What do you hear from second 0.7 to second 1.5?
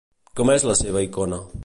seva icona?